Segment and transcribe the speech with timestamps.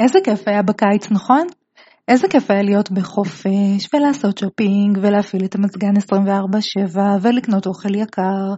[0.00, 1.46] איזה כיף היה בקיץ, נכון?
[2.08, 8.54] איזה כיף היה להיות בחופש ולעשות שופינג ולהפעיל את המזגן 24/7 ולקנות אוכל יקר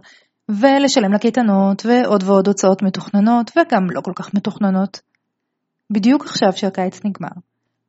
[0.49, 4.99] ולשלם לקייטנות ועוד ועוד הוצאות מתוכננות וגם לא כל כך מתוכננות.
[5.89, 7.41] בדיוק עכשיו שהקיץ נגמר,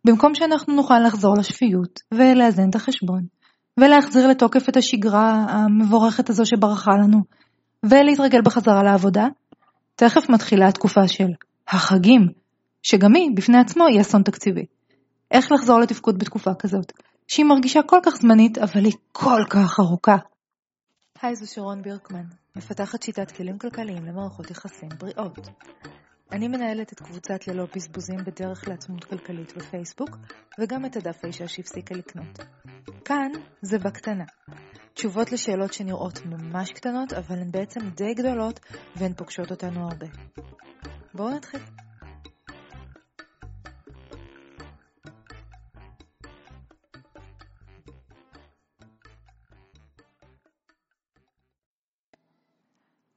[0.04, 3.22] במקום שאנחנו נוכל לחזור לשפיות ולאזן את החשבון
[3.80, 7.18] ולהחזיר לתוקף את השגרה המבורכת הזו שברחה לנו
[7.82, 9.26] ולהתרגל בחזרה לעבודה,
[9.96, 11.28] תכף מתחילה התקופה של
[11.68, 12.43] החגים,
[12.84, 14.66] שגם היא בפני עצמו היא אסון תקציבי.
[15.30, 16.92] איך לחזור לתפקוד בתקופה כזאת,
[17.28, 20.16] שהיא מרגישה כל כך זמנית, אבל היא כל כך ארוכה.
[21.22, 22.24] היי, זו שרון בירקמן,
[22.56, 25.48] מפתחת שיטת כלים כלכליים למערכות יחסים בריאות.
[26.32, 30.10] אני מנהלת את קבוצת ללא בזבוזים בדרך לעצמות כלכלית בפייסבוק,
[30.60, 32.38] וגם את הדף האישה שהפסיקה לקנות.
[33.04, 33.30] כאן
[33.62, 34.24] זה בקטנה.
[34.94, 38.60] תשובות לשאלות שנראות ממש קטנות, אבל הן בעצם די גדולות,
[38.96, 40.06] והן פוגשות אותנו הרבה.
[41.14, 41.60] בואו נתחיל.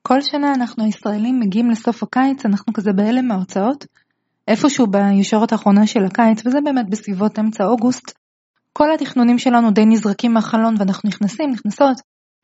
[0.07, 3.85] כל שנה אנחנו הישראלים מגיעים לסוף הקיץ, אנחנו כזה בהלם מההוצאות.
[4.47, 8.11] איפשהו בישורת האחרונה של הקיץ, וזה באמת בסביבות אמצע אוגוסט,
[8.73, 11.97] כל התכנונים שלנו די נזרקים מהחלון ואנחנו נכנסים, נכנסות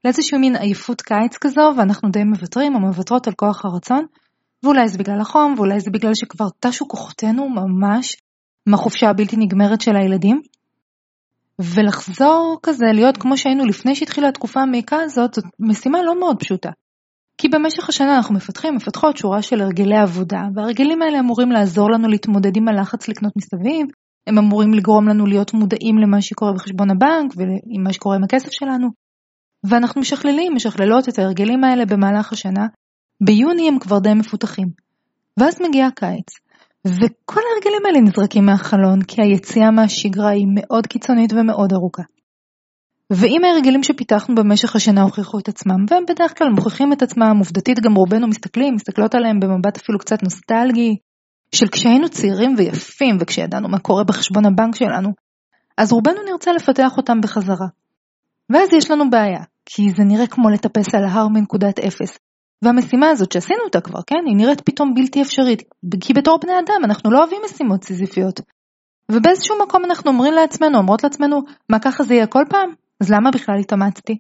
[0.06, 4.06] לאיזשהו מין עייפות קיץ כזו, ואנחנו די מוותרים או מוותרות על כוח הרצון,
[4.64, 8.18] ואולי זה בגלל החום, ואולי זה בגלל שכבר טשו כוחותינו ממש
[8.66, 10.42] מהחופשה הבלתי נגמרת של הילדים.
[11.60, 16.70] ולחזור כזה, להיות כמו שהיינו לפני שהתחילה התקופה המעיקה הזאת, זאת משימה לא מאוד פשוטה.
[17.38, 22.08] כי במשך השנה אנחנו מפתחים, מפתחות שורה של הרגלי עבודה, וההרגלים האלה אמורים לעזור לנו
[22.08, 23.88] להתמודד עם הלחץ לקנות מסביב,
[24.28, 28.52] הם אמורים לגרום לנו להיות מודעים למה שקורה בחשבון הבנק ועם מה שקורה עם הכסף
[28.52, 28.88] שלנו.
[29.64, 32.68] ואנחנו משכללים, משכללות את ההרגלים האלה במהלך השנה.
[33.22, 34.68] ביוני הם כבר די מפותחים.
[35.40, 36.30] ואז מגיע הקיץ,
[36.88, 42.04] וכל ההרגלים האלה נזרקים מהחלון, כי היציאה מהשגרה היא מאוד קיצונית ומאוד ארוכה.
[43.12, 47.80] ואם ההרגלים שפיתחנו במשך השנה הוכיחו את עצמם, והם בדרך כלל מוכיחים את עצמם, עובדתית
[47.80, 50.96] גם רובנו מסתכלים, מסתכלות עליהם במבט אפילו קצת נוסטלגי,
[51.56, 55.10] של כשהיינו צעירים ויפים וכשידענו מה קורה בחשבון הבנק שלנו,
[55.78, 57.68] אז רובנו נרצה לפתח אותם בחזרה.
[58.50, 62.18] ואז יש לנו בעיה, כי זה נראה כמו לטפס על ההר מנקודת אפס.
[62.62, 65.62] והמשימה הזאת שעשינו אותה כבר, כן, היא נראית פתאום בלתי אפשרית,
[66.02, 68.40] כי בתור בני אדם אנחנו לא אוהבים משימות סיזיפיות.
[69.12, 72.83] ובאיזשהו מקום אנחנו אומרים לעצמנו, אומרות לעצמנו, מה ככה זה יהיה כל פעם?
[73.04, 74.18] אז למה בכלל התאמצתי?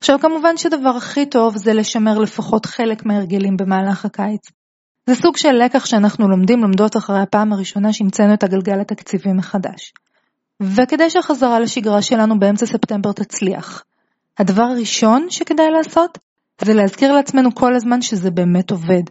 [0.00, 4.50] עכשיו כמובן שדבר הכי טוב זה לשמר לפחות חלק מההרגלים במהלך הקיץ.
[5.06, 9.92] זה סוג של לקח שאנחנו לומדים לומדות אחרי הפעם הראשונה שהמצאנו את הגלגל התקציבי מחדש.
[10.60, 13.84] וכדי שהחזרה לשגרה שלנו באמצע ספטמבר תצליח,
[14.38, 16.18] הדבר הראשון שכדאי לעשות
[16.64, 19.02] זה להזכיר לעצמנו כל הזמן שזה באמת עובד,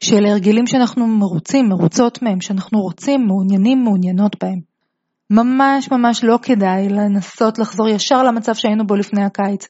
[0.00, 4.67] שאלה הרגלים שאנחנו מרוצים, מרוצות מהם, שאנחנו רוצים, מעוניינים, מעוניינות בהם.
[5.30, 9.66] ממש ממש לא כדאי לנסות לחזור ישר למצב שהיינו בו לפני הקיץ.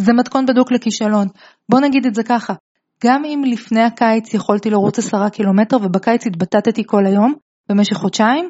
[0.00, 1.28] זה מתכון בדוק לכישלון.
[1.68, 2.54] בוא נגיד את זה ככה,
[3.04, 7.34] גם אם לפני הקיץ יכולתי לרוץ עשרה קילומטר ובקיץ התבטטתי כל היום
[7.68, 8.48] במשך חודשיים,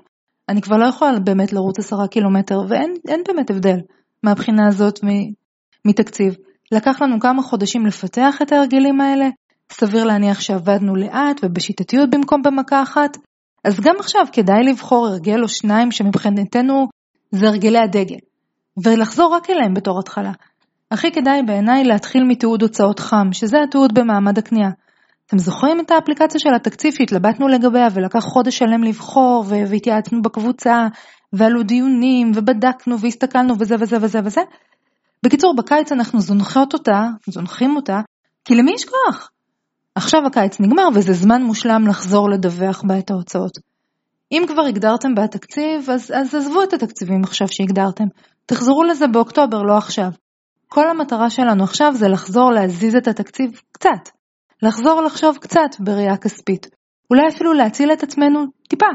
[0.48, 3.78] אני כבר לא יכולה באמת לרוץ עשרה קילומטר ואין באמת הבדל
[4.22, 4.98] מהבחינה הזאת
[5.84, 6.34] מתקציב.
[6.72, 9.28] לקח לנו כמה חודשים לפתח את ההרגלים האלה,
[9.72, 13.16] סביר להניח שעבדנו לאט ובשיטתיות במקום במכה אחת,
[13.64, 16.88] אז גם עכשיו כדאי לבחור הרגל או שניים שמבחינתנו
[17.30, 18.18] זה הרגלי הדגל,
[18.84, 20.32] ולחזור רק אליהם בתור התחלה.
[20.90, 24.70] הכי כדאי בעיניי להתחיל מתיעוד הוצאות חם, שזה התיעוד במעמד הקנייה.
[25.26, 30.86] אתם זוכרים את האפליקציה של התקציב שהתלבטנו לגביה ולקח חודש שלם לבחור והתייעצנו בקבוצה
[31.32, 34.40] ועלו דיונים ובדקנו והסתכלנו וזה וזה וזה וזה?
[35.24, 38.00] בקיצור, בקיץ אנחנו זונחיות אותה, זונחים אותה,
[38.44, 39.30] כי למי יש כוח?
[39.94, 43.58] עכשיו הקיץ נגמר וזה זמן מושלם לחזור לדווח בה את ההוצאות.
[44.32, 48.04] אם כבר הגדרתם בתקציב, אז, אז עזבו את התקציבים עכשיו שהגדרתם.
[48.46, 50.08] תחזרו לזה באוקטובר, לא עכשיו.
[50.68, 54.08] כל המטרה שלנו עכשיו זה לחזור להזיז את התקציב קצת.
[54.62, 56.66] לחזור לחשוב קצת בראייה כספית.
[57.10, 58.86] אולי אפילו להציל את עצמנו טיפה.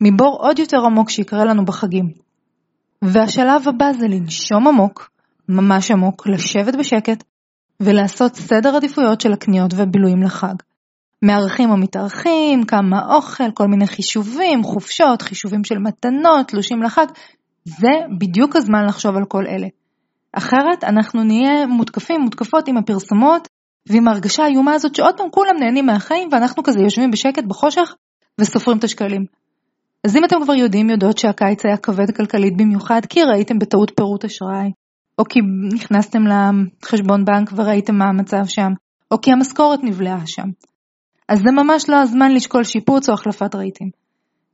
[0.00, 2.12] מבור עוד יותר עמוק שיקרה לנו בחגים.
[3.02, 5.10] והשלב הבא זה לנשום עמוק,
[5.48, 7.24] ממש עמוק, לשבת בשקט,
[7.80, 10.54] ולעשות סדר עדיפויות של הקניות והבילויים לחג.
[11.22, 17.06] מארחים או מתארחים, כמה אוכל, כל מיני חישובים, חופשות, חישובים של מתנות, תלושים לחג,
[17.64, 19.66] זה בדיוק הזמן לחשוב על כל אלה.
[20.32, 23.48] אחרת אנחנו נהיה מותקפים, מותקפות עם הפרסומות
[23.88, 27.94] ועם ההרגשה האיומה הזאת שעוד פעם כולם נהנים מהחיים ואנחנו כזה יושבים בשקט בחושך
[28.40, 29.24] וסופרים את השקלים.
[30.04, 34.24] אז אם אתם כבר יודעים, יודעות שהקיץ היה כבד כלכלית במיוחד כי ראיתם בטעות פירוט
[34.24, 34.70] אשראי,
[35.18, 35.40] או כי
[35.74, 38.72] נכנסתם לחשבון בנק וראיתם מה המצב שם,
[39.10, 40.48] או כי המשכורת נבלעה שם.
[41.28, 43.90] אז זה ממש לא הזמן לשקול שיפוץ או החלפת רהיטים.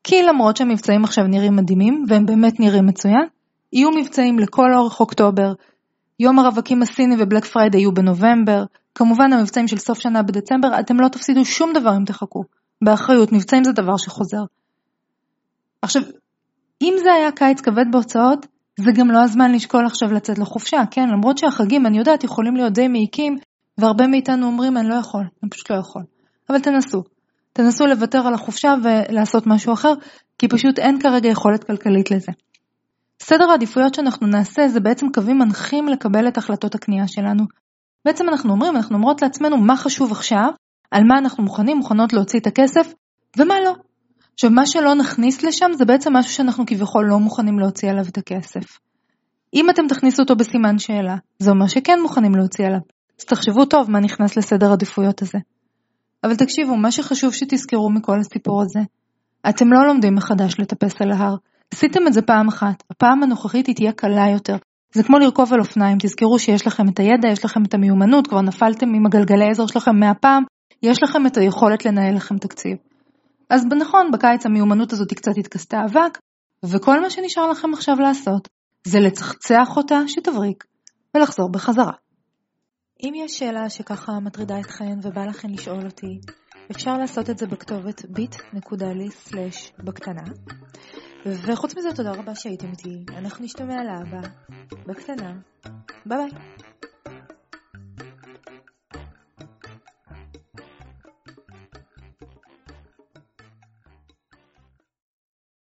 [0.05, 3.27] כי למרות שהמבצעים עכשיו נראים מדהימים, והם באמת נראים מצוין,
[3.73, 5.53] יהיו מבצעים לכל אורך אוקטובר.
[6.21, 8.65] יום הרווקים הסיני ובלק פריידי יהיו בנובמבר,
[8.95, 12.45] כמובן המבצעים של סוף שנה בדצמבר, אתם לא תפסידו שום דבר אם תחכו.
[12.83, 14.43] באחריות, מבצעים זה דבר שחוזר.
[15.83, 16.03] עכשיו,
[16.83, 18.47] אם זה היה קיץ כבד בהוצאות,
[18.79, 21.09] זה גם לא הזמן לשקול עכשיו לצאת לחופשה, כן?
[21.09, 23.37] למרות שהחגים, אני יודעת, יכולים להיות די מעיקים,
[23.79, 26.03] והרבה מאיתנו אומרים, אני לא יכול, אני פשוט לא יכול.
[26.51, 27.03] אבל תנסו.
[27.53, 29.93] תנסו לוותר על החופשה ולעשות משהו אחר,
[30.39, 32.33] כי פשוט אין כרגע יכולת כלכלית לזה.
[33.23, 37.45] סדר העדיפויות שאנחנו נעשה זה בעצם קווים מנחים לקבל את החלטות הקנייה שלנו.
[38.05, 40.49] בעצם אנחנו אומרים, אנחנו אומרות לעצמנו מה חשוב עכשיו,
[40.91, 42.95] על מה אנחנו מוכנים, מוכנות להוציא את הכסף,
[43.39, 43.75] ומה לא.
[44.39, 48.19] עכשיו, מה שלא נכניס לשם זה בעצם משהו שאנחנו כביכול לא מוכנים להוציא עליו את
[48.19, 48.79] הכסף.
[49.55, 52.79] אם אתם תכניסו אותו בסימן שאלה, זה אומר שכן מוכנים להוציא עליו.
[53.21, 55.39] אז תחשבו טוב מה נכנס לסדר עדיפויות הזה.
[56.25, 58.81] אבל תקשיבו, מה שחשוב שתזכרו מכל הסיפור הזה,
[59.49, 61.35] אתם לא לומדים מחדש לטפס על ההר.
[61.75, 64.57] עשיתם את זה פעם אחת, הפעם הנוכחית היא תהיה קלה יותר.
[64.93, 68.41] זה כמו לרכוב על אופניים, תזכרו שיש לכם את הידע, יש לכם את המיומנות, כבר
[68.41, 70.43] נפלתם עם הגלגלי עזר שלכם מהפעם,
[70.83, 72.88] יש לכם את היכולת לנהל לכם תקציב.
[73.51, 76.19] אז נכון, בקיץ המיומנות הזאת קצת התכסתה אבק,
[76.65, 78.49] וכל מה שנשאר לכם עכשיו לעשות,
[78.85, 80.65] זה לצחצח אותה שתבריק,
[81.17, 81.93] ולחזור בחזרה.
[83.03, 86.21] אם יש שאלה שככה מטרידה אתכן ובא לכן לשאול אותי,
[86.71, 89.13] אפשר לעשות את זה בכתובת bit.ly/בקטנה.
[91.27, 93.05] וחוץ מזה, תודה רבה שהייתם איתי.
[93.17, 94.29] אנחנו נשתמע להבא,
[94.87, 95.33] בקטנה.
[96.07, 96.31] ביי ביי.